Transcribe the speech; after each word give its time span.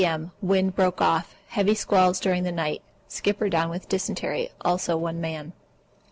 M. 0.03 0.31
Wind 0.41 0.75
broke 0.75 0.99
off. 0.99 1.35
Heavy 1.49 1.75
squalls 1.75 2.19
during 2.19 2.41
the 2.41 2.51
night. 2.51 2.81
Skipper 3.07 3.49
down 3.49 3.69
on 3.69 3.79
dysentery, 3.87 4.49
also 4.65 4.97
one 4.97 5.21
man. 5.21 5.53